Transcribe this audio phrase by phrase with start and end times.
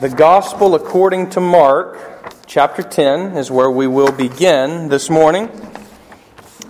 [0.00, 1.98] The Gospel according to Mark,
[2.46, 5.50] chapter 10, is where we will begin this morning.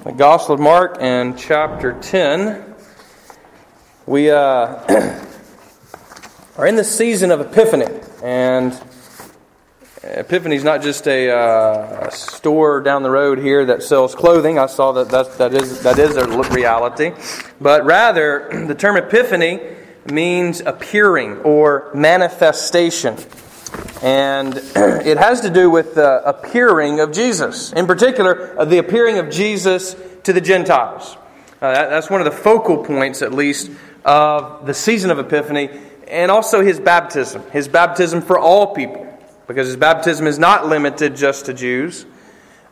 [0.02, 2.74] The Gospel of Mark and chapter 10.
[4.06, 4.35] We uh,
[6.56, 7.86] are in the season of Epiphany,
[8.24, 8.72] and
[10.02, 14.59] Epiphany is not just a, uh, a, store down the road here that sells clothing.
[14.59, 17.12] I saw that that's, that is that is a reality,
[17.61, 19.61] but rather the term Epiphany
[20.11, 23.16] means appearing or manifestation.
[24.02, 27.73] And it has to do with the appearing of Jesus.
[27.73, 31.16] In particular, uh, the appearing of Jesus to the Gentiles.
[31.60, 33.70] Uh, that, that's one of the focal points, at least,
[34.05, 35.70] of the season of Epiphany,
[36.09, 37.43] and also his baptism.
[37.51, 39.07] His baptism for all people,
[39.46, 42.05] because his baptism is not limited just to Jews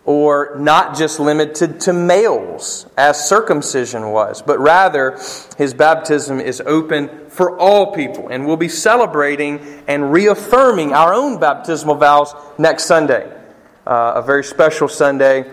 [0.04, 5.18] or not just limited to males, as circumcision was, but rather
[5.58, 8.28] his baptism is open for all people.
[8.28, 13.30] And we'll be celebrating and reaffirming our own baptismal vows next Sunday,
[13.86, 15.44] uh, a very special Sunday.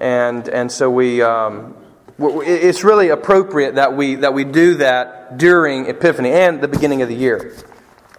[0.00, 1.74] And, and so we, um,
[2.18, 7.08] it's really appropriate that we, that we do that during Epiphany and the beginning of
[7.08, 7.54] the year.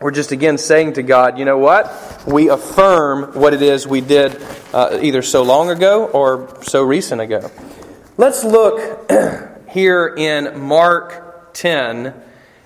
[0.05, 1.91] We're just again saying to God, you know what?
[2.27, 4.39] We affirm what it is we did
[4.71, 7.49] uh, either so long ago or so recent ago.
[8.15, 9.11] Let's look
[9.71, 12.13] here in Mark 10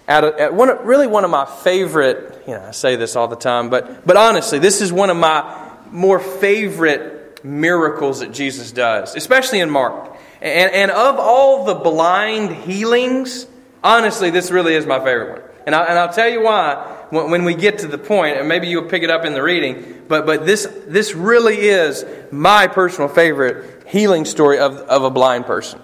[0.06, 3.30] at, a, at one, really one of my favorite, you know, I say this all
[3.30, 8.73] the time, but, but honestly, this is one of my more favorite miracles that Jesus
[8.73, 10.17] does, especially in Mark.
[10.42, 13.48] And, and of all the blind healings,
[13.82, 15.42] honestly, this really is my favorite one.
[15.67, 18.68] And, I, and I'll tell you why when we get to the point, and maybe
[18.68, 23.10] you'll pick it up in the reading, but, but this, this really is my personal
[23.10, 25.82] favorite healing story of, of a blind person.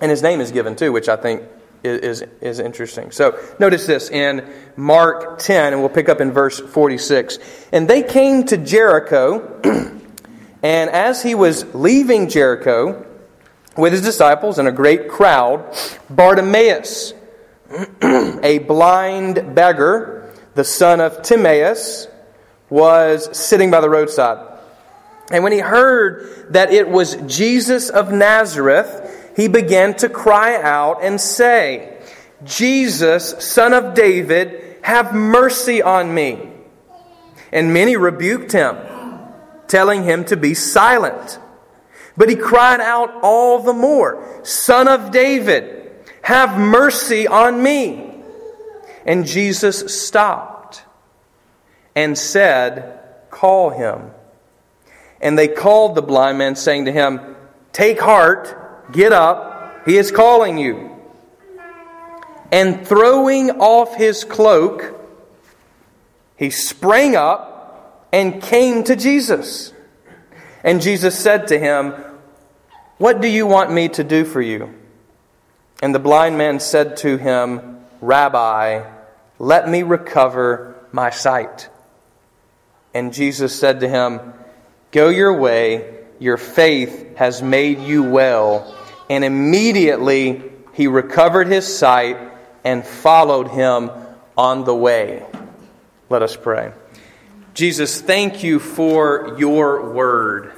[0.00, 1.42] And his name is given too, which I think
[1.82, 3.10] is, is, is interesting.
[3.10, 7.38] So notice this in Mark 10, and we'll pick up in verse 46.
[7.72, 9.60] And they came to Jericho,
[10.62, 13.06] and as he was leaving Jericho
[13.76, 15.76] with his disciples and a great crowd,
[16.08, 17.12] Bartimaeus,
[18.02, 20.15] a blind beggar,
[20.56, 22.08] the son of Timaeus,
[22.68, 24.58] was sitting by the roadside.
[25.30, 31.02] And when he heard that it was Jesus of Nazareth, he began to cry out
[31.02, 32.00] and say,
[32.44, 36.50] Jesus, son of David, have mercy on me.
[37.52, 38.76] And many rebuked him,
[39.68, 41.38] telling him to be silent.
[42.16, 45.90] But he cried out all the more, Son of David,
[46.22, 48.15] have mercy on me.
[49.06, 50.82] And Jesus stopped
[51.94, 53.00] and said,
[53.30, 54.10] Call him.
[55.20, 57.36] And they called the blind man, saying to him,
[57.72, 60.92] Take heart, get up, he is calling you.
[62.52, 64.94] And throwing off his cloak,
[66.36, 69.72] he sprang up and came to Jesus.
[70.64, 71.94] And Jesus said to him,
[72.98, 74.74] What do you want me to do for you?
[75.82, 78.95] And the blind man said to him, Rabbi,
[79.38, 81.68] let me recover my sight.
[82.94, 84.32] And Jesus said to him,
[84.90, 88.74] Go your way, your faith has made you well.
[89.10, 90.42] And immediately
[90.72, 92.16] he recovered his sight
[92.64, 93.90] and followed him
[94.36, 95.24] on the way.
[96.08, 96.72] Let us pray.
[97.54, 100.52] Jesus, thank you for your word.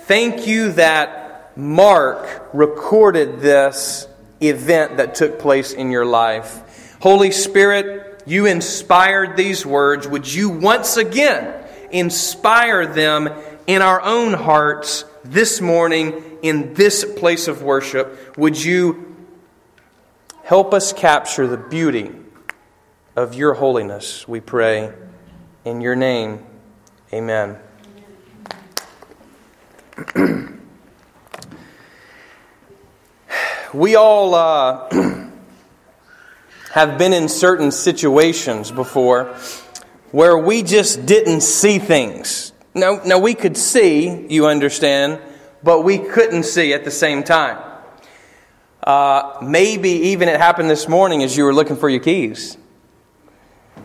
[0.00, 4.06] Thank you that Mark recorded this
[4.40, 6.63] event that took place in your life.
[7.04, 10.08] Holy Spirit, you inspired these words.
[10.08, 13.28] Would you once again inspire them
[13.66, 18.38] in our own hearts this morning in this place of worship?
[18.38, 19.16] Would you
[20.44, 22.10] help us capture the beauty
[23.16, 24.90] of your holiness, we pray.
[25.66, 26.42] In your name,
[27.12, 27.58] amen.
[33.74, 34.34] we all.
[34.34, 35.20] Uh,
[36.74, 39.26] have been in certain situations before
[40.10, 42.52] where we just didn't see things.
[42.74, 45.20] Now, now we could see, you understand,
[45.62, 47.62] but we couldn't see at the same time.
[48.82, 52.58] Uh, maybe even it happened this morning as you were looking for your keys.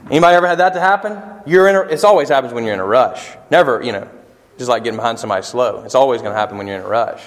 [0.09, 1.21] Anybody ever had that to happen?
[1.45, 1.75] You're in.
[1.75, 3.23] A, it's always happens when you're in a rush.
[3.51, 4.09] Never, you know,
[4.57, 5.83] just like getting behind somebody slow.
[5.83, 7.21] It's always going to happen when you're in a rush.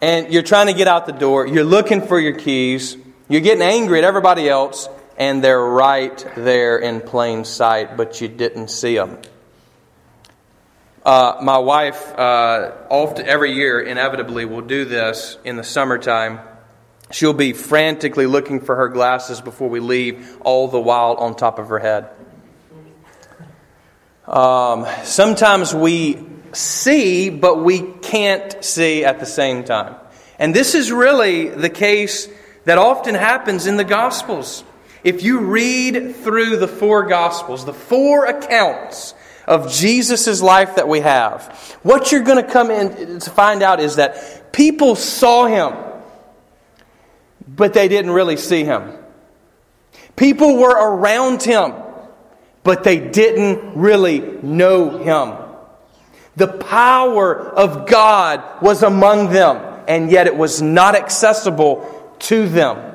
[0.00, 1.46] And you're trying to get out the door.
[1.46, 2.96] You're looking for your keys.
[3.28, 4.88] You're getting angry at everybody else,
[5.18, 9.18] and they're right there in plain sight, but you didn't see them.
[11.04, 16.38] Uh, my wife, uh, often, every year, inevitably, will do this in the summertime.
[17.10, 21.58] She'll be frantically looking for her glasses before we leave, all the while on top
[21.58, 22.08] of her head.
[24.28, 29.96] Um, sometimes we see, but we can't see at the same time.
[30.38, 32.28] And this is really the case
[32.66, 34.64] that often happens in the Gospels.
[35.04, 39.14] If you read through the four Gospels, the four accounts
[39.46, 43.78] of Jesus' life that we have, what you're going to come in to find out
[43.78, 45.74] is that people saw him,
[47.46, 48.92] but they didn't really see him.
[50.16, 51.72] People were around him,
[52.64, 55.38] but they didn't really know him.
[56.34, 62.94] The power of God was among them, and yet it was not accessible to them.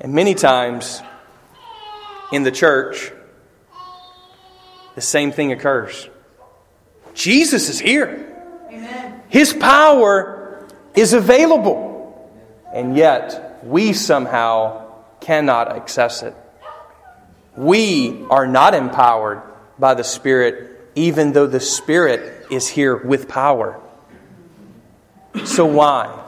[0.00, 1.02] And many times
[2.32, 3.12] in the church,
[4.94, 6.08] the same thing occurs.
[7.14, 8.36] Jesus is here.
[8.70, 9.22] Amen.
[9.28, 11.96] His power is available.
[12.72, 16.34] And yet, we somehow cannot access it.
[17.56, 19.42] We are not empowered
[19.78, 23.80] by the Spirit, even though the Spirit is here with power.
[25.44, 26.27] So, why?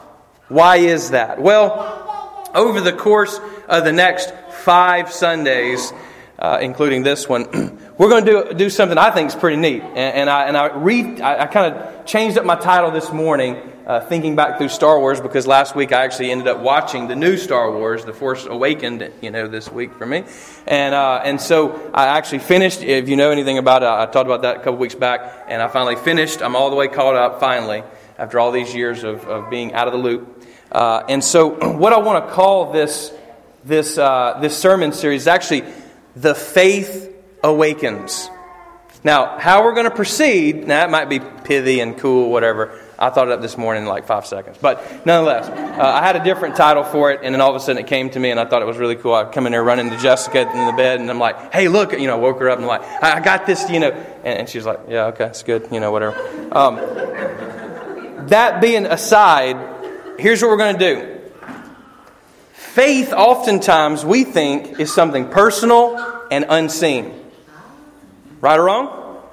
[0.51, 1.41] Why is that?
[1.41, 3.39] Well, over the course
[3.69, 4.33] of the next
[4.65, 5.93] five Sundays,
[6.37, 7.45] uh, including this one,
[7.97, 9.81] we're going to do, do something I think is pretty neat.
[9.81, 13.13] And, and I, and I, read, I, I kind of changed up my title this
[13.13, 13.55] morning,
[13.87, 17.15] uh, thinking back through Star Wars, because last week I actually ended up watching the
[17.15, 20.25] new Star Wars, The Force Awakened, you know, this week for me.
[20.67, 24.27] And, uh, and so I actually finished, if you know anything about it, I talked
[24.27, 26.41] about that a couple weeks back, and I finally finished.
[26.41, 27.83] I'm all the way caught up, finally,
[28.17, 30.40] after all these years of, of being out of the loop.
[30.71, 31.47] Uh, and so,
[31.77, 33.11] what I want to call this
[33.63, 35.63] this, uh, this sermon series is actually
[36.15, 37.13] The Faith
[37.43, 38.29] Awakens.
[39.03, 42.79] Now, how we're going to proceed, now that might be pithy and cool, whatever.
[42.99, 44.59] I thought it up this morning in like five seconds.
[44.61, 47.59] But nonetheless, uh, I had a different title for it, and then all of a
[47.59, 49.15] sudden it came to me, and I thought it was really cool.
[49.15, 51.93] I come in there running to Jessica in the bed, and I'm like, hey, look,
[51.93, 53.89] you know, woke her up, and I'm like, I got this, you know.
[53.89, 56.15] And, and she's like, yeah, okay, it's good, you know, whatever.
[56.51, 56.75] Um,
[58.27, 59.57] that being aside,
[60.21, 61.21] here's what we're going to do
[62.53, 65.97] Faith, oftentimes, we think is something personal
[66.31, 67.25] and unseen.
[68.39, 69.27] Right or wrong?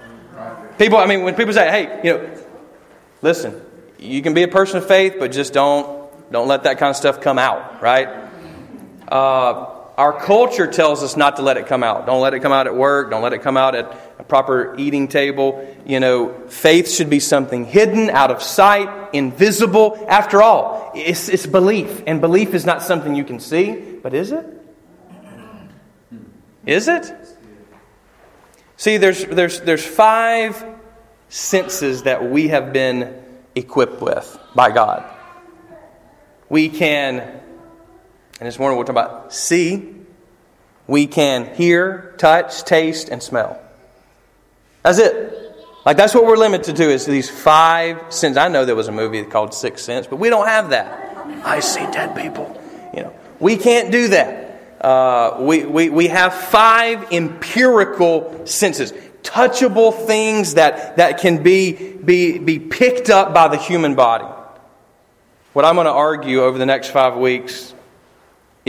[0.76, 2.44] People, I mean, when people say, hey, you know,
[3.22, 3.62] listen,
[3.98, 6.96] you can be a person of faith, but just don't, don't let that kind of
[6.96, 8.08] stuff come out, right?
[9.06, 12.06] Uh, our culture tells us not to let it come out.
[12.06, 13.10] Don't let it come out at work.
[13.10, 15.76] Don't let it come out at a proper eating table.
[15.84, 20.06] You know, faith should be something hidden, out of sight, invisible.
[20.08, 22.04] After all, it's, it's belief.
[22.06, 24.46] And belief is not something you can see, but is it?
[26.64, 27.12] Is it?
[28.76, 30.64] See, there's, there's, there's five
[31.28, 33.20] senses that we have been
[33.56, 35.04] equipped with by God.
[36.48, 37.37] We can,
[38.40, 39.94] and this morning we'll talk about see,
[40.86, 43.60] we can hear, touch, taste, and smell.
[44.82, 45.34] That's it.
[45.84, 48.36] Like that's what we're limited to is these five senses.
[48.36, 51.16] I know there was a movie called Sixth Sense, but we don't have that.
[51.44, 52.60] I see dead people.
[52.94, 54.62] You know, we can't do that.
[54.80, 58.92] Uh, we, we, we have five empirical senses,
[59.22, 64.26] touchable things that, that can be, be, be picked up by the human body.
[65.52, 67.74] What I'm going to argue over the next five weeks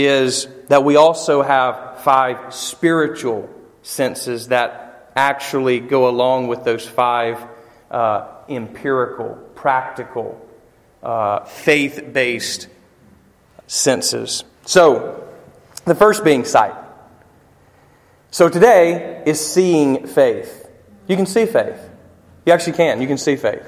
[0.06, 3.50] is that we also have five spiritual
[3.82, 7.44] senses that actually go along with those five
[7.92, 10.46] uh, empirical, practical,
[11.04, 12.68] uh, faith based
[13.68, 14.44] senses.
[14.66, 15.28] So,
[15.86, 16.76] the first being sight.
[18.32, 20.70] So, today is seeing faith.
[21.08, 21.90] You can see faith.
[22.46, 23.02] You actually can.
[23.02, 23.64] You can see faith.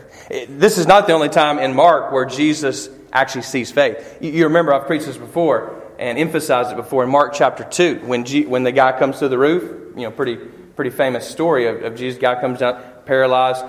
[0.47, 4.17] This is not the only time in Mark where Jesus actually sees faith.
[4.21, 8.25] You remember, I've preached this before and emphasized it before in Mark chapter 2 when,
[8.25, 10.35] G, when the guy comes to the roof, you know, pretty
[10.75, 12.19] pretty famous story of, of Jesus.
[12.19, 13.63] Guy comes down paralyzed,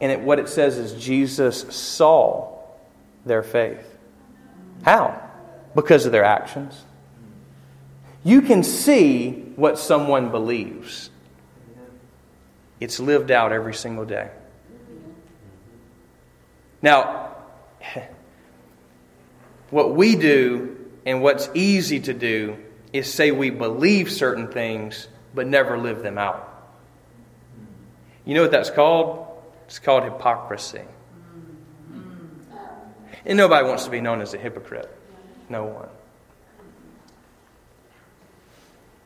[0.00, 2.58] and it, what it says is Jesus saw
[3.24, 3.96] their faith.
[4.82, 5.22] How?
[5.76, 6.84] Because of their actions.
[8.24, 11.10] You can see what someone believes.
[12.80, 14.30] It's lived out every single day.
[16.82, 17.36] Now,
[19.70, 20.67] what we do
[21.08, 22.58] and what's easy to do
[22.92, 26.44] is say we believe certain things but never live them out.
[28.26, 29.26] You know what that's called?
[29.64, 30.82] It's called hypocrisy.
[33.24, 34.94] And nobody wants to be known as a hypocrite.
[35.48, 35.88] No one.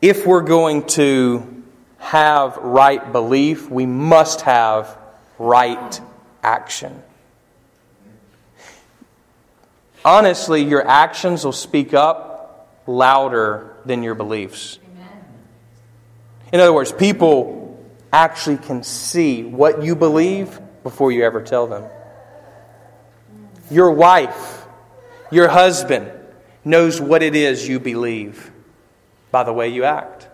[0.01, 1.63] If we're going to
[1.99, 4.97] have right belief, we must have
[5.39, 6.01] right
[6.43, 7.01] action.
[10.05, 14.79] Honestly, your actions will speak up louder than your beliefs.
[16.51, 21.89] In other words, people actually can see what you believe before you ever tell them.
[23.71, 24.65] Your wife,
[25.31, 26.11] your husband
[26.63, 28.51] knows what it is you believe
[29.31, 30.27] by the way you act.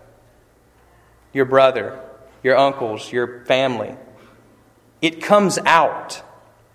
[1.32, 2.00] Your brother,
[2.44, 3.96] your uncles, your family.
[5.02, 6.22] It comes out.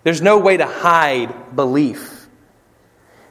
[0.03, 2.14] There's no way to hide belief.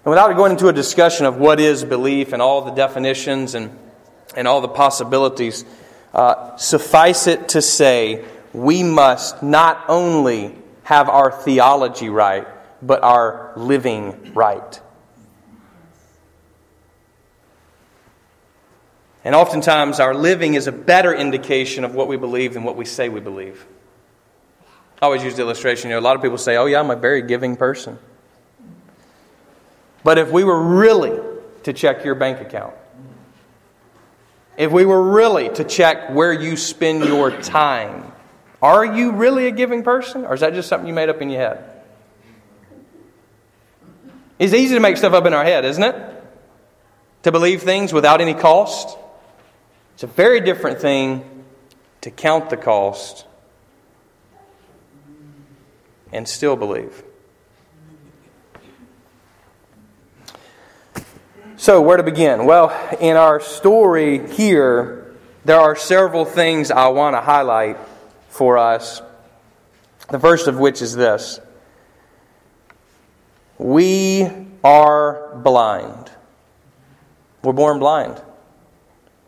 [0.04, 3.76] And without going into a discussion of what is belief and all the definitions and,
[4.36, 5.64] and all the possibilities,
[6.12, 12.46] uh, suffice it to say, we must not only have our theology right,
[12.82, 14.80] but our living right.
[19.24, 22.84] And oftentimes, our living is a better indication of what we believe than what we
[22.84, 23.66] say we believe.
[25.00, 25.88] I always use the illustration.
[25.88, 27.98] You know, a lot of people say, "Oh, yeah, I'm a very giving person."
[30.04, 31.18] But if we were really
[31.64, 32.74] to check your bank account,
[34.56, 38.12] if we were really to check where you spend your time,
[38.62, 40.24] are you really a giving person?
[40.24, 41.70] Or is that just something you made up in your head?
[44.38, 45.96] It's easy to make stuff up in our head, isn't it?
[47.22, 48.98] To believe things without any cost.
[49.94, 51.44] It's a very different thing
[52.00, 53.26] to count the cost
[56.12, 57.03] and still believe.
[61.56, 62.46] So, where to begin?
[62.46, 62.70] Well,
[63.00, 67.76] in our story here, there are several things I want to highlight
[68.28, 69.00] for us.
[70.10, 71.38] The first of which is this
[73.56, 74.28] We
[74.64, 76.10] are blind.
[77.44, 78.20] We're born blind.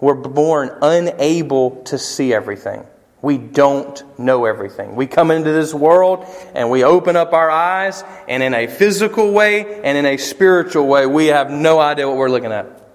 [0.01, 2.85] We're born unable to see everything.
[3.27, 4.95] We don't know everything.
[4.95, 9.33] We come into this world and we open up our eyes, and in a physical
[9.33, 12.89] way and in a spiritual way, we have no idea what we're looking at.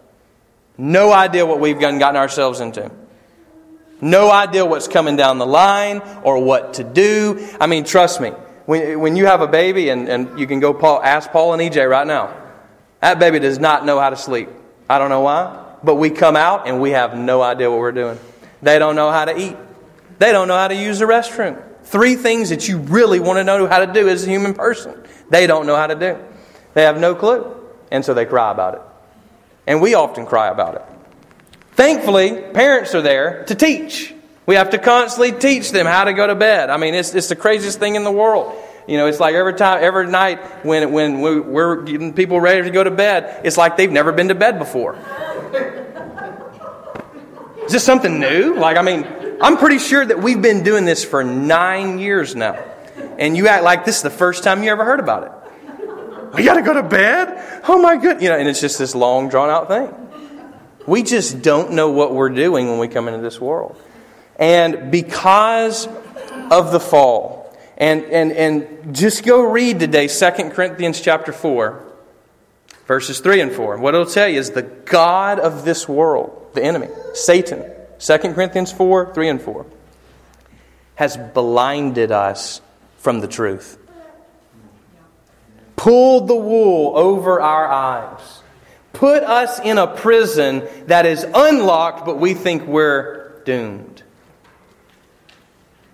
[0.78, 2.90] No idea what we've gotten ourselves into.
[4.00, 7.46] No idea what's coming down the line or what to do.
[7.60, 8.30] I mean, trust me,
[8.68, 11.62] when, when you have a baby, and, and you can go Paul, ask Paul and
[11.62, 12.34] EJ right now,
[13.02, 14.48] that baby does not know how to sleep.
[14.90, 17.92] I don't know why, but we come out and we have no idea what we're
[17.92, 18.18] doing.
[18.62, 19.58] They don't know how to eat.
[20.22, 21.60] They don't know how to use the restroom.
[21.82, 24.94] Three things that you really want to know how to do as a human person.
[25.32, 26.16] They don't know how to do.
[26.76, 27.52] They have no clue.
[27.90, 28.82] And so they cry about it.
[29.66, 30.84] And we often cry about it.
[31.72, 34.14] Thankfully, parents are there to teach.
[34.46, 36.70] We have to constantly teach them how to go to bed.
[36.70, 38.56] I mean, it's, it's the craziest thing in the world.
[38.88, 42.70] You know, it's like every time, every night when, when we're getting people ready to
[42.70, 45.00] go to bed, it's like they've never been to bed before.
[47.66, 48.54] Is this something new?
[48.54, 49.08] Like, I mean,
[49.42, 52.64] I'm pretty sure that we've been doing this for nine years now.
[53.18, 56.34] And you act like this is the first time you ever heard about it.
[56.36, 57.64] We got to go to bed?
[57.68, 58.22] Oh my goodness.
[58.24, 59.94] You know, and it's just this long, drawn out thing.
[60.86, 63.82] We just don't know what we're doing when we come into this world.
[64.38, 65.88] And because
[66.50, 71.84] of the fall, and, and, and just go read today 2 Corinthians chapter 4,
[72.86, 73.78] verses 3 and 4.
[73.78, 77.66] What it'll tell you is the God of this world, the enemy, Satan,
[78.02, 79.66] 2 Corinthians 4 3 and 4
[80.96, 82.62] has blinded us
[82.98, 83.78] from the truth,
[85.76, 88.42] pulled the wool over our eyes,
[88.94, 94.02] put us in a prison that is unlocked, but we think we're doomed.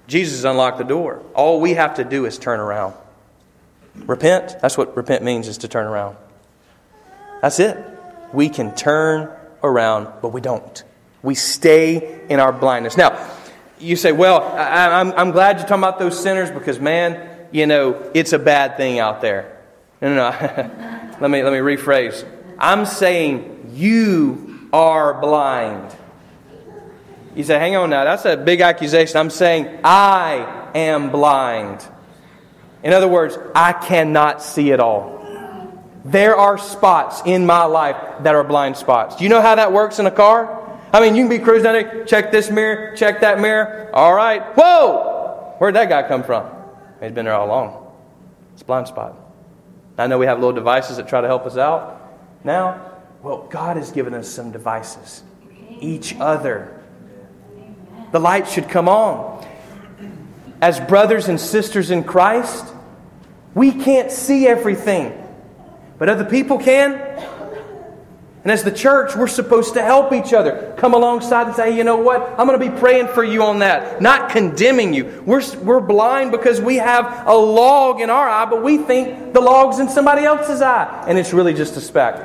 [0.08, 1.22] Jesus unlocked the door.
[1.34, 2.94] All we have to do is turn around.
[3.96, 4.56] Repent.
[4.62, 6.16] That's what repent means, is to turn around.
[7.42, 7.78] That's it.
[8.32, 9.30] We can turn
[9.62, 10.84] around, but we don't.
[11.28, 12.96] We stay in our blindness.
[12.96, 13.30] Now,
[13.80, 17.50] you say, well, I, am I'm, I'm glad you're talking about those sinners because, man,
[17.52, 19.58] you know, it's a bad thing out there.
[20.00, 21.18] No, no, no.
[21.20, 22.26] let, me, let me rephrase.
[22.58, 25.94] I'm saying you are blind.
[27.36, 29.18] You say, hang on now, that's a big accusation.
[29.18, 31.86] I'm saying I am blind.
[32.84, 35.76] In other words, I cannot see it all.
[36.06, 39.18] There are spots in my life that are blind spots.
[39.18, 40.64] Do you know how that works in a car?
[40.98, 43.92] I mean, you can be cruising down there, check this mirror, check that mirror.
[43.94, 44.42] All right.
[44.56, 45.54] Whoa!
[45.60, 46.50] Where'd that guy come from?
[47.00, 47.94] He's been there all along.
[48.54, 49.16] It's blind spot.
[50.00, 52.02] I know we have little devices that try to help us out
[52.44, 52.94] now.
[53.22, 55.22] Well, God has given us some devices.
[55.80, 56.84] Each other.
[58.12, 59.46] The light should come on.
[60.64, 62.66] As brothers and sisters in Christ,
[63.54, 65.14] we can't see everything,
[66.00, 66.94] but other people can.
[68.48, 70.74] And as the church, we're supposed to help each other.
[70.78, 72.22] Come alongside and say, you know what?
[72.40, 75.22] I'm going to be praying for you on that, not condemning you.
[75.26, 79.42] We're, we're blind because we have a log in our eye, but we think the
[79.42, 81.04] log's in somebody else's eye.
[81.10, 82.24] And it's really just a speck.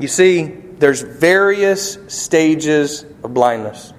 [0.00, 0.46] You see,
[0.80, 3.92] there's various stages of blindness.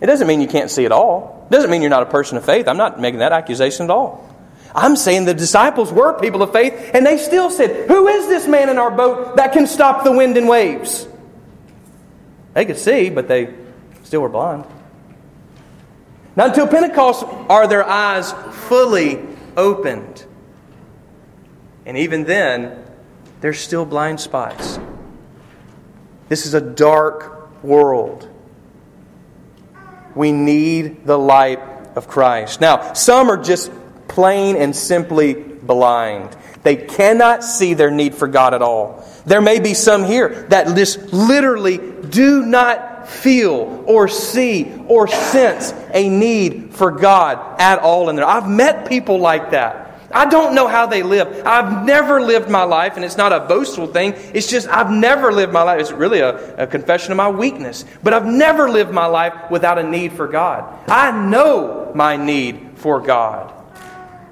[0.00, 1.39] It doesn't mean you can't see at all.
[1.50, 2.68] Doesn't mean you're not a person of faith.
[2.68, 4.26] I'm not making that accusation at all.
[4.74, 8.46] I'm saying the disciples were people of faith, and they still said, Who is this
[8.46, 11.08] man in our boat that can stop the wind and waves?
[12.54, 13.52] They could see, but they
[14.04, 14.64] still were blind.
[16.36, 18.32] Not until Pentecost are their eyes
[18.68, 19.20] fully
[19.56, 20.24] opened.
[21.84, 22.84] And even then,
[23.40, 24.78] there's still blind spots.
[26.28, 28.29] This is a dark world.
[30.14, 31.60] We need the light
[31.94, 32.60] of Christ.
[32.60, 33.70] Now, some are just
[34.08, 36.36] plain and simply blind.
[36.62, 39.06] They cannot see their need for God at all.
[39.24, 45.72] There may be some here that just literally do not feel or see or sense
[45.92, 48.26] a need for God at all in there.
[48.26, 49.89] I've met people like that.
[50.12, 51.46] I don't know how they live.
[51.46, 54.14] I've never lived my life, and it's not a boastful thing.
[54.34, 55.80] It's just I've never lived my life.
[55.80, 57.84] It's really a, a, confession of my weakness.
[58.02, 60.64] But I've never lived my life without a need for God.
[60.88, 63.54] I know my need for God.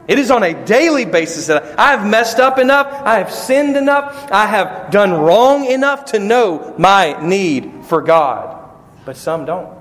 [0.09, 3.77] It is on a daily basis that I have messed up enough, I have sinned
[3.77, 8.71] enough, I have done wrong enough to know my need for God.
[9.05, 9.77] But some don't,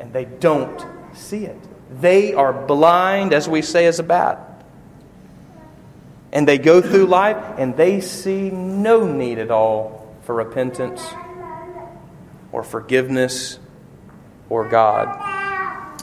[0.00, 0.84] and they don't
[1.14, 1.58] see it.
[2.00, 4.45] They are blind, as we say, as a bat.
[6.36, 11.02] And they go through life and they see no need at all for repentance
[12.52, 13.58] or forgiveness
[14.50, 15.06] or God.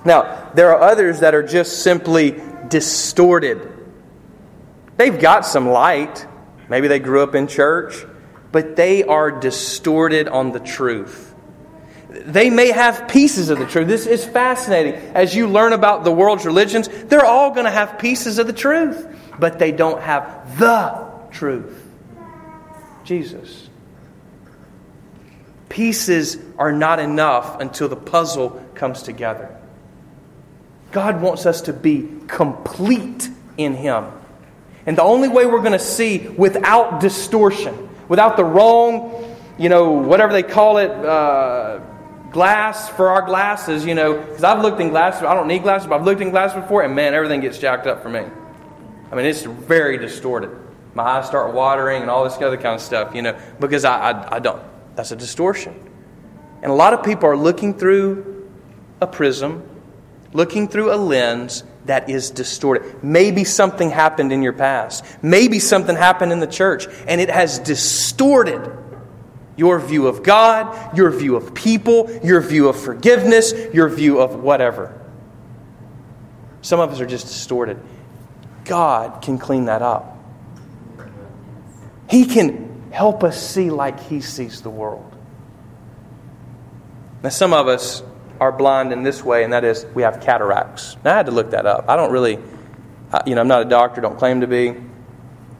[0.04, 3.72] Now, there are others that are just simply distorted.
[4.98, 6.25] They've got some light.
[6.68, 8.04] Maybe they grew up in church,
[8.52, 11.33] but they are distorted on the truth.
[12.13, 13.88] They may have pieces of the truth.
[13.88, 14.93] This is fascinating.
[15.15, 18.53] As you learn about the world's religions, they're all going to have pieces of the
[18.53, 19.08] truth,
[19.39, 21.84] but they don't have the truth
[23.03, 23.70] Jesus.
[25.70, 29.55] Pieces are not enough until the puzzle comes together.
[30.92, 34.05] God wants us to be complete in Him.
[34.85, 39.92] And the only way we're going to see without distortion, without the wrong, you know,
[39.92, 41.79] whatever they call it, uh,
[42.33, 45.87] glass for our glasses, you know, because I've looked in glasses, I don't need glasses,
[45.87, 48.25] but I've looked in glasses before, and man, everything gets jacked up for me.
[49.11, 50.50] I mean, it's very distorted.
[50.96, 54.11] My eyes start watering and all this other kind of stuff, you know, because I,
[54.11, 54.61] I, I don't.
[54.96, 55.74] That's a distortion.
[56.61, 58.50] And a lot of people are looking through
[59.00, 59.69] a prism
[60.33, 63.03] looking through a lens that is distorted.
[63.03, 65.05] Maybe something happened in your past.
[65.22, 68.72] Maybe something happened in the church, and it has distorted
[69.55, 74.35] your view of God, your view of people, your view of forgiveness, your view of
[74.35, 75.00] whatever.
[76.61, 77.79] Some of us are just distorted.
[78.66, 80.18] God can clean that up.
[82.09, 85.16] He can help us see like He sees the world.
[87.22, 88.03] Now, some of us
[88.39, 90.98] are blind in this way, and that is we have cataracts.
[91.03, 91.85] Now, I had to look that up.
[91.87, 92.37] I don't really,
[93.25, 94.75] you know, I'm not a doctor, don't claim to be.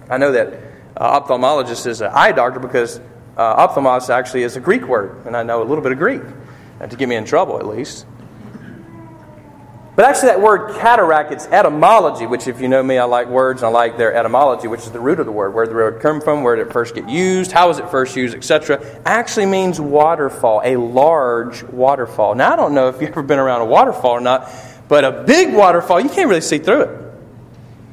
[0.10, 0.54] I know that
[0.98, 3.00] uh, ophthalmologist is an eye doctor because
[3.38, 6.22] uh, actually is a Greek word, and I know a little bit of Greek,
[6.80, 8.06] uh, to get me in trouble at least.
[9.96, 13.62] But actually, that word cataract, its etymology, which, if you know me, I like words
[13.62, 16.02] and I like their etymology, which is the root of the word, where the word
[16.02, 19.46] come from, where did it first get used, how was it first used, etc., actually
[19.46, 22.34] means waterfall, a large waterfall.
[22.34, 24.50] Now, I don't know if you've ever been around a waterfall or not,
[24.88, 27.00] but a big waterfall, you can't really see through it.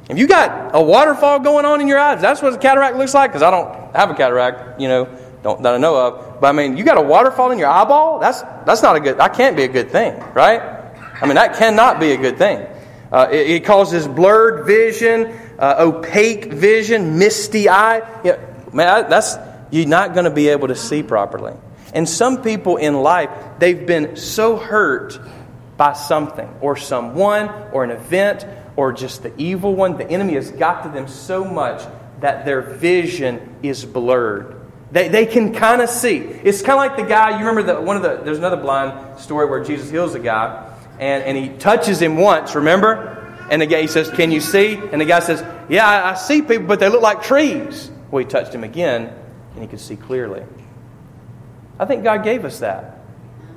[0.09, 3.13] If you got a waterfall going on in your eyes, that's what a cataract looks
[3.13, 5.05] like, because I don't have a cataract, you know,
[5.43, 6.41] don't, that I know of.
[6.41, 9.19] But I mean, you got a waterfall in your eyeball, that's, that's not a good,
[9.19, 10.61] that can't be a good thing, right?
[11.21, 12.67] I mean, that cannot be a good thing.
[13.13, 17.99] Uh, it, it, causes blurred vision, uh, opaque vision, misty eye.
[18.23, 18.39] Yeah,
[18.73, 19.37] man, that's
[19.71, 21.55] you're not going to be able to see properly.
[21.93, 25.19] And some people in life, they've been so hurt
[25.77, 29.97] by something or someone or an event or just the evil one.
[29.97, 31.83] The enemy has got to them so much
[32.21, 34.60] that their vision is blurred.
[34.93, 36.17] They, they can kind of see.
[36.17, 39.21] It's kind of like the guy, you remember the, one of the, there's another blind
[39.21, 40.67] story where Jesus heals a guy
[40.99, 43.17] and, and he touches him once, remember?
[43.51, 44.75] And the guy he says, Can you see?
[44.75, 47.91] And the guy says, Yeah, I, I see people, but they look like trees.
[48.11, 49.13] Well, he touched him again,
[49.55, 50.45] and he could see clearly.
[51.79, 52.99] I think God gave us that.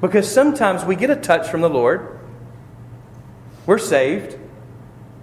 [0.02, 2.19] Because sometimes we get a touch from the Lord,
[3.65, 4.38] we're saved,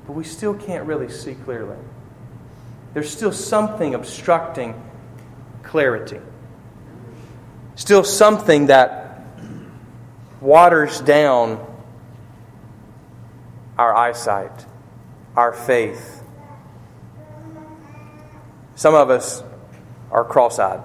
[0.07, 1.77] but we still can't really see clearly.
[2.95, 4.75] There's still something obstructing
[5.71, 6.19] clarity,
[7.77, 9.23] still something that
[10.41, 11.65] waters down
[13.79, 14.67] our eyesight,
[15.37, 16.25] our faith.
[18.75, 19.45] Some of us
[20.11, 20.83] are cross eyed.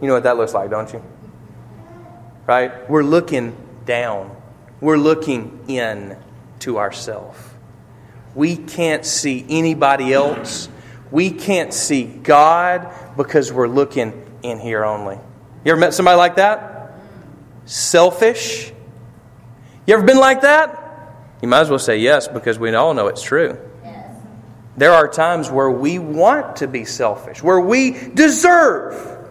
[0.00, 1.00] You know what that looks like, don't you?
[2.44, 2.90] Right?
[2.90, 4.34] We're looking down.
[4.80, 6.18] We're looking in
[6.60, 7.38] to ourselves.
[8.34, 10.68] We can't see anybody else.
[11.12, 15.16] We can't see God because we're looking in here only.
[15.64, 16.94] You ever met somebody like that?
[17.66, 18.72] Selfish?
[19.86, 20.84] You ever been like that?
[21.42, 23.58] You might as well say yes because we all know it's true.
[24.76, 29.28] There are times where we want to be selfish, where we deserve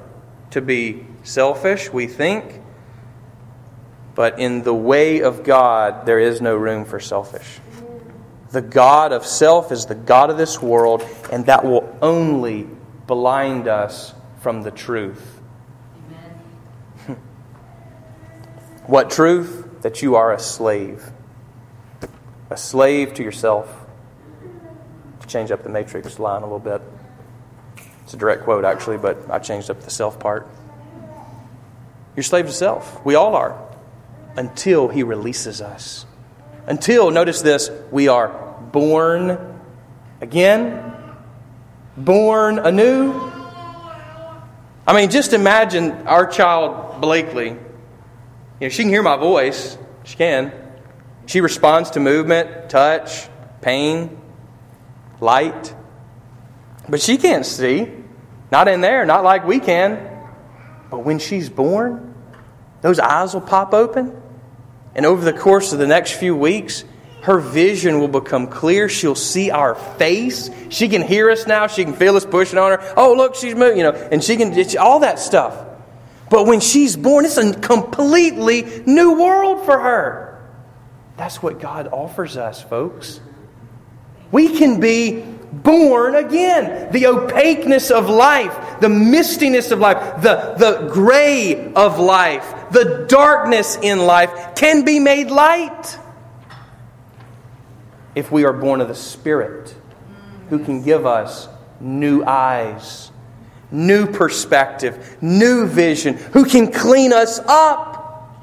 [0.51, 2.61] to be selfish, we think.
[4.13, 7.59] But in the way of God, there is no room for selfish.
[8.51, 12.67] The God of self is the God of this world, and that will only
[13.07, 15.39] blind us from the truth.
[18.85, 19.63] what truth?
[19.81, 21.03] That you are a slave.
[22.49, 23.73] A slave to yourself.
[25.21, 26.81] To change up the matrix line a little bit.
[28.03, 30.47] It's a direct quote, actually, but I changed up the self part.
[32.15, 33.03] You're slave to self.
[33.05, 33.61] We all are.
[34.35, 36.05] Until He releases us.
[36.65, 38.29] Until, notice this, we are
[38.71, 39.61] born
[40.21, 40.96] again,
[41.97, 43.11] born anew.
[44.85, 47.49] I mean, just imagine our child, Blakely.
[47.49, 47.57] You
[48.61, 49.77] know, she can hear my voice.
[50.03, 50.53] She can.
[51.25, 53.27] She responds to movement, touch,
[53.61, 54.19] pain,
[55.19, 55.75] light.
[56.87, 57.91] But she can't see.
[58.49, 59.99] Not in there, not like we can.
[60.89, 62.15] But when she's born,
[62.81, 64.21] those eyes will pop open.
[64.95, 66.85] And over the course of the next few weeks,
[67.21, 68.87] her vision will become clear.
[68.89, 70.49] She'll see our face.
[70.69, 71.67] She can hear us now.
[71.67, 72.93] She can feel us pushing on her.
[72.95, 75.65] Oh, look, she's moving, you know, and she can, all that stuff.
[76.29, 80.41] But when she's born, it's a completely new world for her.
[81.17, 83.19] That's what God offers us, folks.
[84.31, 86.91] We can be born again.
[86.91, 93.77] The opaqueness of life, the mistiness of life, the, the gray of life, the darkness
[93.81, 95.99] in life can be made light
[98.17, 99.75] if we are born of the Spirit,
[100.49, 101.47] who can give us
[101.79, 103.11] new eyes,
[103.69, 108.35] new perspective, new vision, who can clean us up,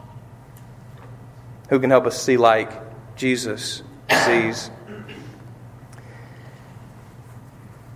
[1.71, 2.71] who can help us see like
[3.17, 3.83] Jesus
[4.25, 4.71] sees.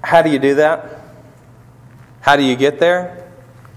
[0.02, 1.00] How do you do that?
[2.22, 3.30] How do you get there?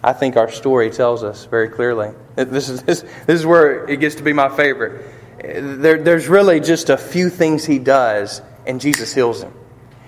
[0.03, 2.15] I think our story tells us very clearly.
[2.35, 5.05] This is, this, this is where it gets to be my favorite.
[5.41, 9.53] There, there's really just a few things he does, and Jesus heals him.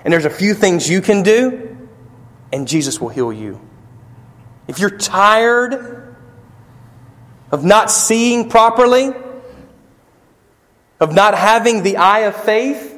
[0.03, 1.89] And there's a few things you can do,
[2.51, 3.59] and Jesus will heal you.
[4.67, 6.15] If you're tired
[7.51, 9.11] of not seeing properly,
[10.99, 12.91] of not having the eye of faith,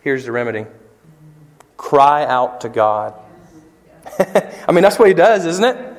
[0.00, 0.66] here's the remedy
[1.76, 3.14] cry out to God.
[4.18, 5.91] I mean, that's what he does, isn't it?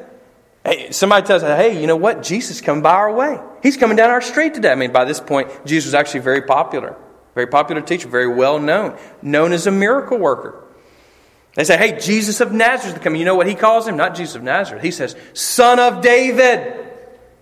[0.65, 2.23] Hey, somebody tells us, hey, you know what?
[2.23, 3.39] Jesus is coming by our way.
[3.61, 4.71] He's coming down our street today.
[4.71, 6.95] I mean, by this point, Jesus was actually very popular.
[7.35, 8.97] Very popular teacher, very well known.
[9.21, 10.63] Known as a miracle worker.
[11.55, 13.19] They say, hey, Jesus of Nazareth is coming.
[13.19, 13.97] You know what he calls him?
[13.97, 14.83] Not Jesus of Nazareth.
[14.83, 16.87] He says, Son of David,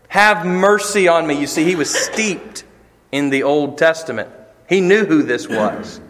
[0.07, 1.39] have mercy on me.
[1.39, 2.65] You see, he was steeped
[3.11, 4.29] in the Old Testament.
[4.67, 6.01] He knew who this was.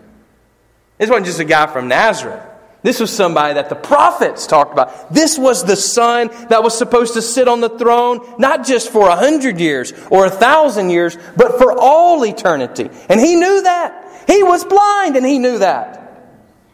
[0.97, 2.43] This wasn't just a guy from Nazareth.
[2.83, 5.13] This was somebody that the prophets talked about.
[5.13, 9.07] This was the son that was supposed to sit on the throne, not just for
[9.07, 12.89] a hundred years or a thousand years, but for all eternity.
[13.07, 14.25] And he knew that.
[14.27, 16.01] He was blind and he knew that.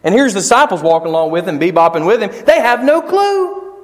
[0.04, 2.46] And here's the disciples walking along with him, bebopping with him.
[2.46, 3.76] They have no clue.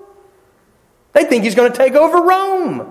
[1.11, 2.89] They think he's going to take over Rome.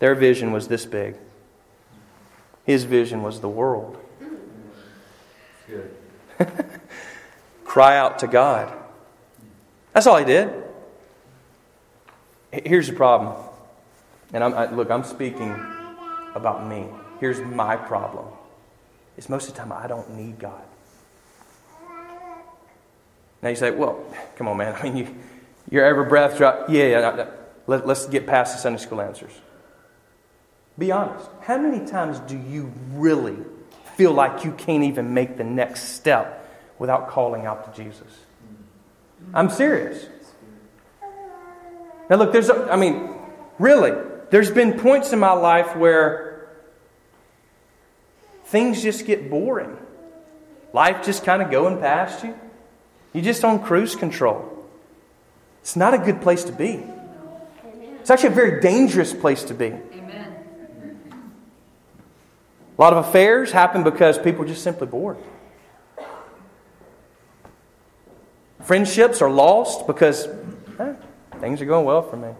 [0.00, 1.16] Their vision was this big.
[2.64, 3.96] His vision was the world.
[5.68, 5.94] Good.
[7.68, 8.72] cry out to God.
[9.92, 10.50] That's all he did.
[12.50, 13.36] Here's the problem.
[14.32, 15.54] And I'm, I, look, I'm speaking
[16.34, 16.86] about me.
[17.20, 18.24] Here's my problem.
[19.18, 20.62] It's most of the time I don't need God.
[23.42, 24.02] Now you say, well,
[24.36, 24.74] come on, man.
[24.80, 25.14] I mean, you,
[25.70, 26.70] your every breath drop.
[26.70, 27.26] Yeah, yeah.
[27.66, 29.32] Let, let's get past the Sunday school answers.
[30.78, 31.28] Be honest.
[31.42, 33.36] How many times do you really
[33.96, 36.37] feel like you can't even make the next step
[36.78, 38.06] without calling out to Jesus.
[39.34, 40.06] I'm serious.
[42.08, 43.10] Now, look, there's, a, I mean,
[43.58, 43.92] really,
[44.30, 46.48] there's been points in my life where
[48.46, 49.76] things just get boring.
[50.72, 52.34] Life just kind of going past you.
[53.12, 54.66] You're just on cruise control.
[55.60, 56.82] It's not a good place to be.
[58.00, 59.66] It's actually a very dangerous place to be.
[59.66, 60.34] Amen.
[62.76, 65.18] A lot of affairs happen because people are just simply bored.
[68.68, 70.28] Friendships are lost because
[70.78, 70.92] eh,
[71.40, 72.34] things are going well for me.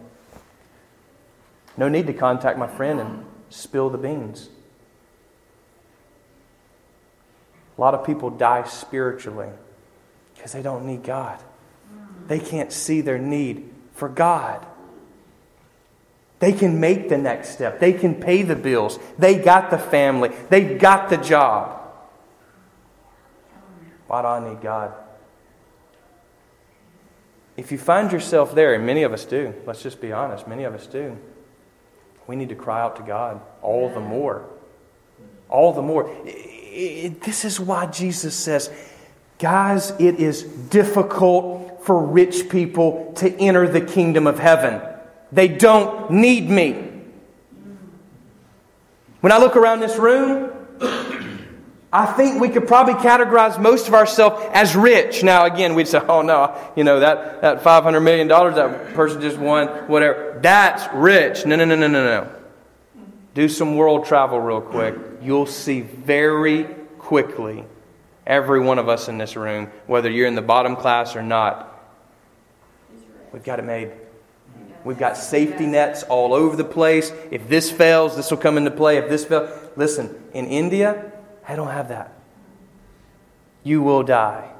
[1.79, 4.51] No need to contact my friend and spill the beans.
[7.79, 9.49] A lot of people die spiritually
[10.35, 11.43] because they don't need God.
[12.27, 14.67] They can't see their need for God.
[16.41, 17.81] They can make the next step.
[17.81, 18.99] They can pay the bills.
[19.19, 20.33] They got the family.
[20.51, 21.81] They got the job.
[24.09, 24.93] Why do I need God?
[27.59, 30.63] If you find yourself there, and many of us do, let's just be honest, many
[30.63, 31.19] of us do,
[32.29, 34.49] we need to cry out to God all the more.
[35.49, 36.09] All the more.
[36.25, 38.71] This is why Jesus says,
[39.41, 44.81] guys, it is difficult for rich people to enter the kingdom of heaven.
[45.33, 46.93] They don't need me.
[49.21, 50.53] When I look around this room,
[51.93, 55.23] I think we could probably categorize most of ourselves as rich.
[55.23, 59.39] Now, again, we'd say, oh no, you know, that, that $500 million that person just
[59.39, 61.47] won, whatever, that's rich.
[61.47, 62.31] No, no, no, no, no, no.
[63.33, 64.97] Do some world travel real quick.
[65.23, 66.65] You'll see very
[66.99, 67.65] quickly,
[68.27, 71.75] every one of us in this room, whether you're in the bottom class or not,
[73.33, 73.93] we've got it made.
[74.85, 77.13] We've got safety nets all over the place.
[77.31, 78.99] If this fails, this will come into play.
[78.99, 81.13] If this fails, listen, in India,
[81.49, 82.13] I don't have that.
[83.65, 84.51] You will die.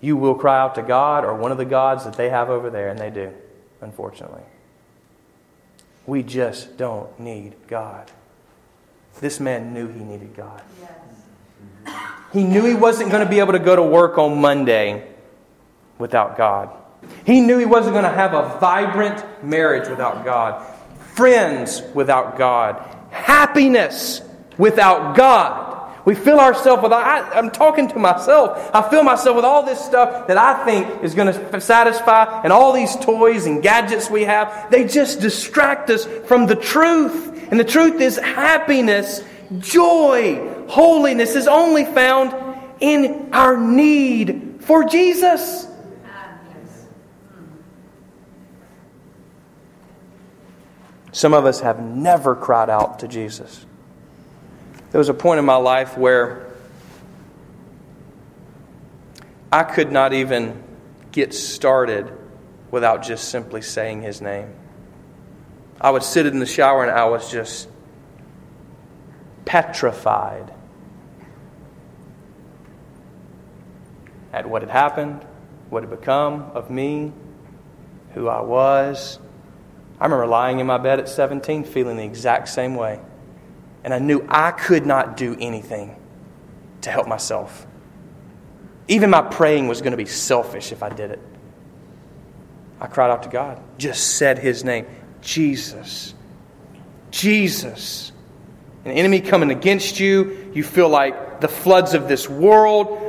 [0.00, 2.70] You will cry out to God or one of the gods that they have over
[2.70, 3.32] there, and they do,
[3.80, 4.42] unfortunately.
[6.06, 8.10] We just don't need God.
[9.20, 10.62] This man knew he needed God.
[10.80, 11.94] Yes.
[12.32, 15.06] He knew he wasn't going to be able to go to work on Monday
[15.98, 16.70] without God.
[17.24, 20.64] He knew he wasn't going to have a vibrant marriage without God,
[21.14, 24.22] friends without God, happiness
[24.56, 25.68] without God.
[26.04, 28.70] We fill ourselves with, I, am talking to myself.
[28.72, 32.50] I fill myself with all this stuff that I think is going to satisfy, and
[32.50, 34.70] all these toys and gadgets we have.
[34.70, 37.50] They just distract us from the truth.
[37.50, 39.22] And the truth is happiness,
[39.58, 42.34] joy, holiness is only found
[42.80, 45.67] in our need for Jesus.
[51.18, 53.66] Some of us have never cried out to Jesus.
[54.92, 56.46] There was a point in my life where
[59.50, 60.62] I could not even
[61.10, 62.16] get started
[62.70, 64.54] without just simply saying his name.
[65.80, 67.68] I would sit in the shower and I was just
[69.44, 70.52] petrified
[74.32, 75.26] at what had happened,
[75.68, 77.12] what had become of me,
[78.14, 79.18] who I was,
[80.00, 83.00] I remember lying in my bed at 17 feeling the exact same way.
[83.82, 85.96] And I knew I could not do anything
[86.82, 87.66] to help myself.
[88.86, 91.20] Even my praying was going to be selfish if I did it.
[92.80, 94.86] I cried out to God, just said his name
[95.20, 96.14] Jesus.
[97.10, 98.12] Jesus.
[98.84, 103.04] An enemy coming against you, you feel like the floods of this world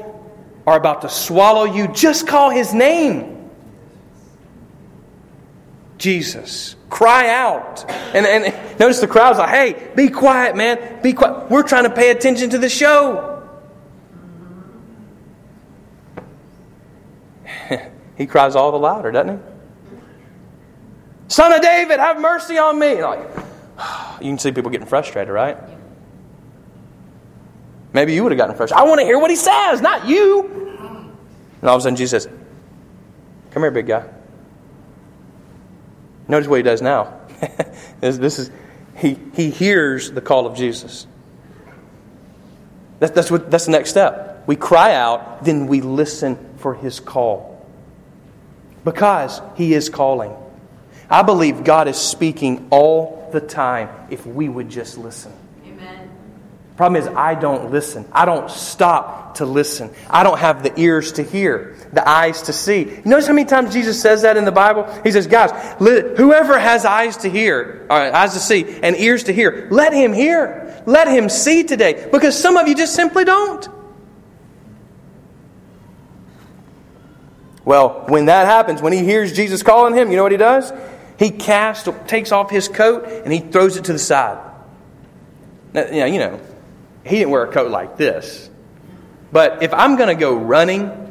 [0.65, 1.87] are about to swallow you.
[1.89, 3.38] Just call his name.
[5.99, 6.75] Jesus.
[6.89, 7.87] Cry out.
[7.89, 11.01] And, and notice the crowd's like, hey, be quiet, man.
[11.03, 11.51] Be quiet.
[11.51, 13.47] We're trying to pay attention to the show.
[18.17, 19.43] he cries all the louder, doesn't he?
[21.27, 23.03] Son of David, have mercy on me.
[23.03, 23.19] Like,
[24.21, 25.57] you can see people getting frustrated, right?
[27.93, 28.83] Maybe you would have gotten frustrated.
[28.83, 30.47] I want to hear what he says, not you.
[31.61, 32.33] And all of a sudden, Jesus says,
[33.51, 34.07] Come here, big guy.
[36.29, 37.19] Notice what he does now.
[37.99, 38.51] this, this, is
[38.95, 41.07] he, he hears the call of Jesus.
[42.99, 44.43] That, that's, what, that's the next step.
[44.45, 47.65] We cry out, then we listen for his call.
[48.85, 50.35] Because he is calling.
[51.09, 55.33] I believe God is speaking all the time if we would just listen.
[55.65, 56.11] Amen.
[56.77, 58.05] Problem is, I don't listen.
[58.11, 59.89] I don't stop to listen.
[60.09, 62.99] I don't have the ears to hear the eyes to see.
[63.03, 64.87] Notice how many times Jesus says that in the Bible?
[65.03, 69.33] He says, guys, whoever has eyes to hear, or eyes to see, and ears to
[69.33, 70.83] hear, let him hear.
[70.85, 72.07] Let him see today.
[72.11, 73.67] Because some of you just simply don't.
[77.65, 80.71] Well, when that happens, when he hears Jesus calling him, you know what he does?
[81.19, 84.43] He casts, takes off his coat, and he throws it to the side.
[85.73, 86.39] Now, you know,
[87.03, 88.49] he didn't wear a coat like this.
[89.31, 91.08] But if I'm going to go running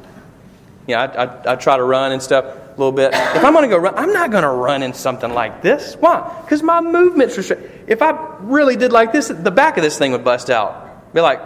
[0.88, 3.12] you know, I, I, I try to run and stuff a little bit.
[3.12, 5.94] If I'm going to go run, I'm not going to run in something like this.
[5.94, 6.40] Why?
[6.42, 7.84] Because my movement's restricted.
[7.86, 11.12] If I really did like this, the back of this thing would bust out.
[11.12, 11.40] Be like,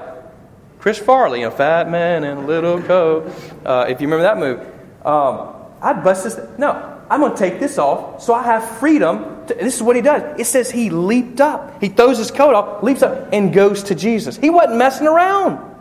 [0.79, 3.33] Chris Farley, you know, Fat Man in a Little Coat.
[3.65, 4.63] Uh, if you remember that movie.
[5.05, 6.39] Um, I'd bust this.
[6.59, 9.47] No, I'm going to take this off so I have freedom.
[9.49, 10.41] To, this is what he does.
[10.41, 11.81] It says he leaped up.
[11.81, 14.37] He throws his coat off, leaps up, and goes to Jesus.
[14.37, 15.72] He wasn't messing around.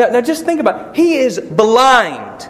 [0.00, 0.96] Now, now just think about it.
[0.96, 2.48] He is blind.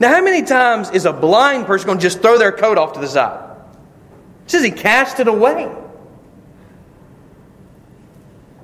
[0.00, 2.94] Now, how many times is a blind person going to just throw their coat off
[2.94, 3.56] to the side?
[4.44, 5.72] It says he cast it away.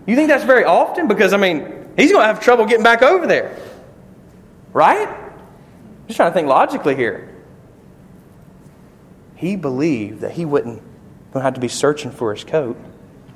[0.04, 1.06] You think that's very often?
[1.06, 3.56] Because, I mean, he's going to have trouble getting back over there.
[4.72, 5.06] Right?
[5.06, 7.32] I'm just trying to think logically here.
[9.37, 10.82] He believed that he wouldn't
[11.35, 12.76] have to be searching for his coat.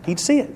[0.06, 0.55] He'd see it.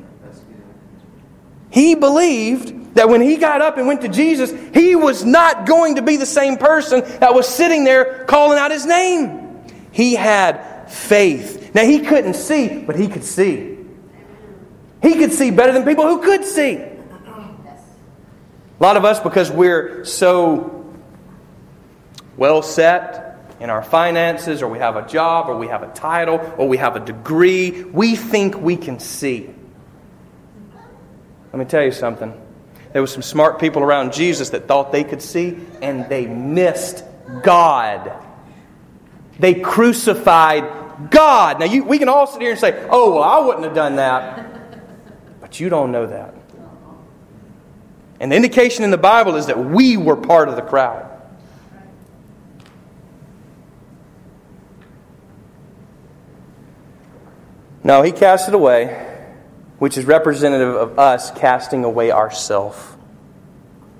[1.71, 5.95] He believed that when he got up and went to Jesus, he was not going
[5.95, 9.65] to be the same person that was sitting there calling out his name.
[9.93, 11.75] He had faith.
[11.75, 13.79] Now, he couldn't see, but he could see.
[15.03, 16.75] He could see better than people who could see.
[16.75, 16.99] A
[18.81, 20.93] lot of us, because we're so
[22.37, 26.41] well set in our finances, or we have a job, or we have a title,
[26.57, 29.51] or we have a degree, we think we can see.
[31.53, 32.33] Let me tell you something.
[32.93, 37.05] There were some smart people around Jesus that thought they could see, and they missed
[37.43, 38.13] God.
[39.39, 41.61] They crucified God.
[41.61, 43.97] Now, you, we can all sit here and say, oh, well, I wouldn't have done
[43.97, 44.81] that.
[45.41, 46.35] But you don't know that.
[48.21, 51.07] And the indication in the Bible is that we were part of the crowd.
[57.83, 59.10] No, he cast it away,
[59.81, 62.99] which is representative of us casting away ourself.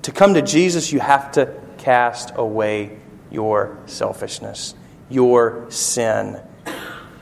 [0.03, 2.99] To come to Jesus, you have to cast away
[3.31, 4.75] your selfishness,
[5.09, 6.39] your sin.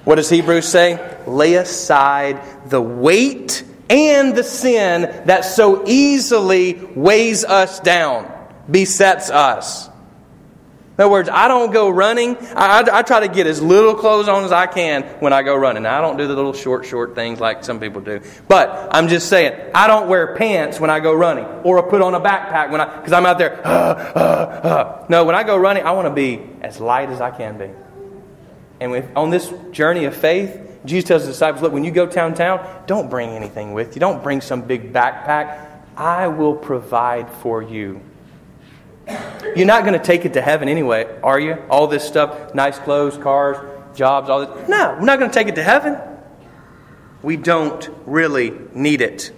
[0.04, 0.98] What does Hebrews say?
[1.26, 8.28] Lay aside the weight and the sin that so easily weighs us down,
[8.68, 9.88] besets us.
[10.98, 12.36] In other words, I don't go running.
[12.56, 15.44] I, I, I, try to get as little clothes on as I can when I
[15.44, 15.86] go running.
[15.86, 18.20] I don't do the little short, short things like some people do.
[18.48, 22.02] But I'm just saying, I don't wear pants when I go running or I put
[22.02, 23.64] on a backpack when I, because I'm out there.
[23.64, 25.06] Uh, uh, uh.
[25.08, 27.70] No, when I go running, I want to be as light as I can be.
[28.80, 32.06] And with, on this journey of faith, Jesus tells the disciples, look, when you go
[32.06, 34.00] downtown, don't bring anything with you.
[34.00, 35.64] Don't bring some big backpack.
[35.96, 38.00] I will provide for you
[39.56, 41.54] you're not going to take it to heaven anyway, are you?
[41.68, 43.56] All this stuff, nice clothes, cars,
[43.96, 44.68] jobs, all this.
[44.68, 45.98] No, we're not going to take it to heaven.
[47.22, 49.32] We don't really need it.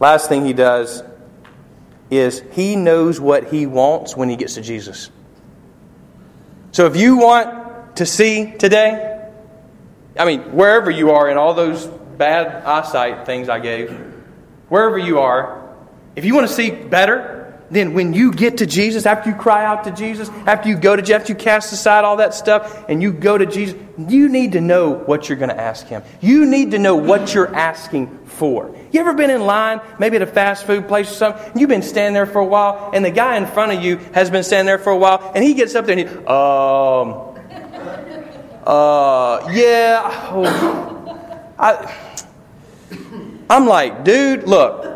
[0.00, 1.02] Last thing he does
[2.10, 5.10] is he knows what he wants when he gets to Jesus.
[6.72, 9.28] So if you want to see today,
[10.18, 13.90] I mean, wherever you are in all those bad eyesight things I gave,
[14.68, 15.70] wherever you are,
[16.16, 17.31] if you want to see better,
[17.72, 20.94] then when you get to Jesus, after you cry out to Jesus, after you go
[20.94, 24.28] to Jesus, after you cast aside all that stuff and you go to Jesus, you
[24.28, 26.02] need to know what you're going to ask Him.
[26.20, 28.76] You need to know what you're asking for.
[28.92, 31.82] You ever been in line, maybe at a fast food place or something, you've been
[31.82, 34.66] standing there for a while, and the guy in front of you has been standing
[34.66, 37.32] there for a while, and he gets up there and he, um,
[38.66, 42.12] uh, yeah, oh, I,
[43.48, 44.91] I'm like, dude, look,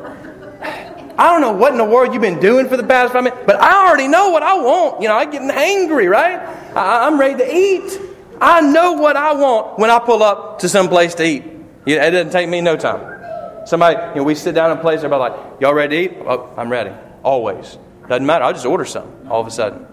[1.19, 3.43] I don't know what in the world you've been doing for the past five minutes,
[3.47, 5.01] but I already know what I want.
[5.01, 6.41] You know, I'm getting angry, right?
[6.77, 8.01] I, am ready to eat.
[8.41, 11.45] I know what I want when I pull up to some place to eat.
[11.87, 13.67] It doesn't take me no time.
[13.67, 16.23] Somebody, you know, we sit down in a place, everybody like, y'all ready to eat?
[16.27, 16.93] Oh, I'm ready.
[17.23, 17.79] Always.
[18.09, 18.45] Doesn't matter.
[18.45, 19.87] I'll just order something all of a sudden.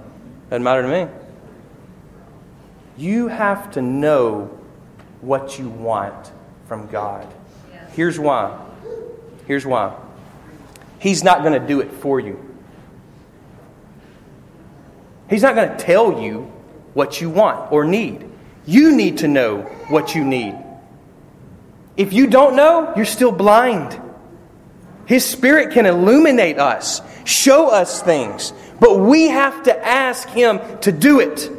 [0.50, 1.12] Doesn't matter to me.
[2.98, 4.60] You have to know
[5.22, 6.32] what you want
[6.68, 7.28] from God.
[7.94, 8.60] Here's why.
[9.48, 9.96] Here's why.
[11.04, 12.40] He's not going to do it for you.
[15.30, 16.50] He's not going to tell you
[16.94, 18.26] what you want or need.
[18.66, 20.56] You need to know what you need.
[21.98, 24.00] If you don't know, you're still blind.
[25.06, 30.94] His Spirit can illuminate us, show us things, but we have to ask Him to
[30.94, 31.50] do it.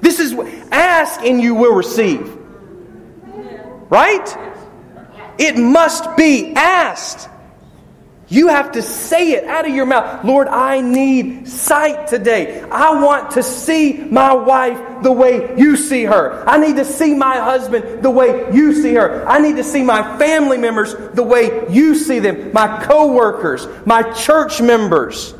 [0.00, 0.32] This is
[0.72, 2.36] ask and you will receive.
[3.90, 4.36] Right?
[5.38, 7.28] It must be asked.
[8.28, 10.24] You have to say it out of your mouth.
[10.24, 12.60] Lord, I need sight today.
[12.60, 16.42] I want to see my wife the way you see her.
[16.48, 19.24] I need to see my husband the way you see her.
[19.28, 24.02] I need to see my family members the way you see them, my co-workers, my
[24.12, 25.32] church members.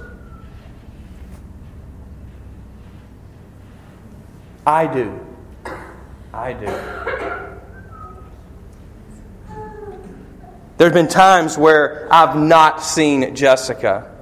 [4.64, 5.20] I do.
[6.32, 7.36] I do.
[10.77, 14.12] There have been times where I've not seen Jessica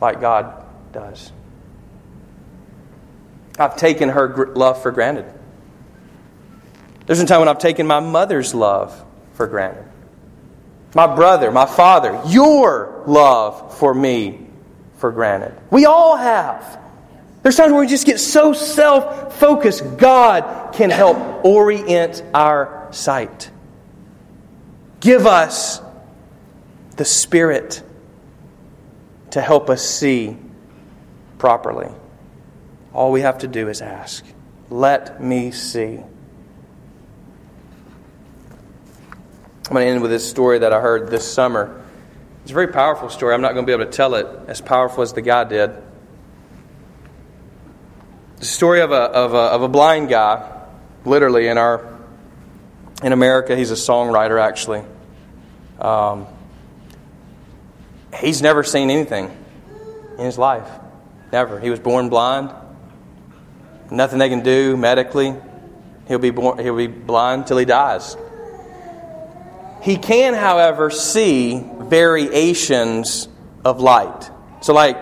[0.00, 1.32] like God does.
[3.58, 5.26] I've taken her love for granted.
[7.06, 9.04] There's been time when I've taken my mother's love
[9.34, 9.84] for granted.
[10.94, 14.46] My brother, my father, your love for me
[14.96, 15.54] for granted.
[15.70, 16.80] We all have.
[17.42, 19.98] There's times where we just get so self focused.
[19.98, 23.50] God can help orient our sight.
[25.00, 25.80] Give us
[26.96, 27.82] the Spirit
[29.30, 30.36] to help us see
[31.38, 31.88] properly.
[32.94, 34.24] All we have to do is ask.
[34.70, 36.00] Let me see.
[39.68, 41.82] I'm going to end with this story that I heard this summer.
[42.42, 43.34] It's a very powerful story.
[43.34, 45.72] I'm not going to be able to tell it as powerful as the guy did.
[48.36, 50.64] The story of a, of a, of a blind guy,
[51.04, 51.95] literally, in, our,
[53.02, 53.56] in America.
[53.56, 54.82] He's a songwriter, actually.
[55.80, 56.26] Um,
[58.14, 59.30] he's never seen anything
[60.18, 60.68] in his life.
[61.32, 61.60] Never.
[61.60, 62.52] He was born blind.
[63.90, 65.34] Nothing they can do medically.
[66.08, 68.16] He'll be, born, he'll be blind till he dies.
[69.82, 73.28] He can, however, see variations
[73.64, 74.30] of light.
[74.60, 74.96] So, like,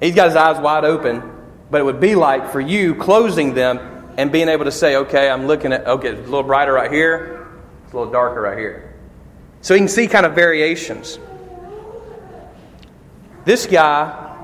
[0.00, 1.22] he's got his eyes wide open,
[1.70, 5.28] but it would be like for you closing them and being able to say, okay,
[5.28, 7.46] I'm looking at, okay, it's a little brighter right here,
[7.84, 8.94] it's a little darker right here.
[9.60, 11.18] So he can see kind of variations.
[13.44, 14.36] This guy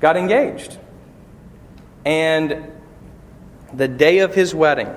[0.00, 0.78] got engaged.
[2.04, 2.72] And
[3.72, 4.94] the day of his wedding,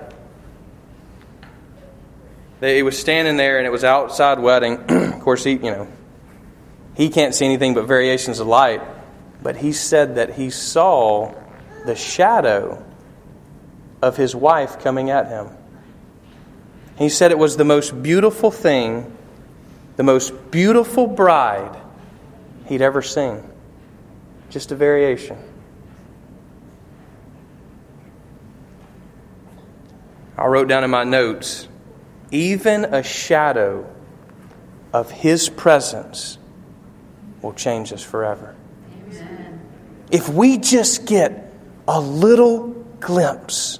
[2.61, 4.77] he was standing there and it was outside wedding.
[4.89, 5.87] of course, he, you know,
[6.95, 8.81] he can't see anything but variations of light.
[9.43, 11.33] But he said that he saw
[11.85, 12.83] the shadow
[14.05, 15.49] of his wife coming at him.
[16.99, 19.11] He said it was the most beautiful thing,
[19.95, 21.75] the most beautiful bride
[22.67, 23.41] he'd ever seen.
[24.51, 25.37] Just a variation.
[30.37, 31.67] I wrote down in my notes
[32.29, 33.89] even a shadow
[34.93, 36.37] of His presence
[37.41, 38.55] will change us forever.
[39.07, 39.61] Amen.
[40.11, 41.51] If we just get
[41.87, 43.79] a little glimpse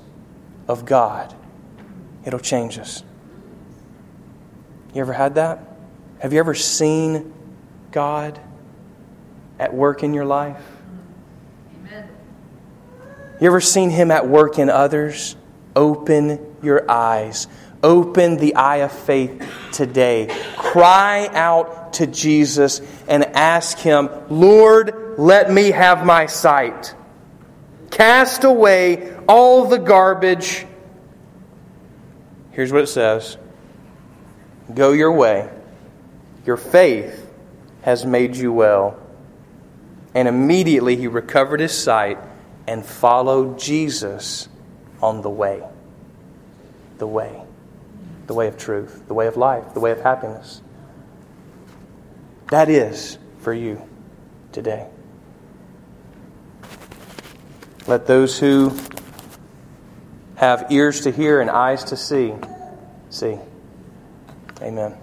[0.68, 1.34] of God,
[2.26, 3.04] it'll change us.
[4.94, 5.60] You ever had that?
[6.20, 7.34] Have you ever seen
[7.92, 8.40] God
[9.60, 10.64] at work in your life?
[11.80, 12.10] Amen.
[13.42, 15.36] You ever seen Him at work in others?
[15.76, 17.48] Open your eyes
[17.86, 20.36] Open the eye of faith today.
[20.58, 26.96] Cry out to Jesus and ask Him, Lord, let me have my sight.
[27.96, 30.66] Cast away all the garbage.
[32.52, 33.38] Here's what it says
[34.74, 35.50] Go your way.
[36.46, 37.28] Your faith
[37.82, 39.00] has made you well.
[40.14, 42.18] And immediately he recovered his sight
[42.68, 44.48] and followed Jesus
[45.02, 45.64] on the way.
[46.98, 47.46] The way
[48.28, 50.62] the way of truth, the way of life, the way of happiness.
[52.50, 53.82] That is for you
[54.52, 54.88] today.
[57.88, 58.76] Let those who
[60.36, 62.34] have ears to hear and eyes to see,
[63.10, 63.38] see.
[64.62, 64.98] Amen.